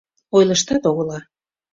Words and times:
—Ойлыштат 0.35 0.83
огыла... 0.89 1.19